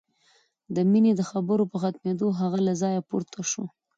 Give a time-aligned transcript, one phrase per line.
[0.75, 3.63] د مينې د خبرو په ختمېدو هغه له ځايه پورته شو.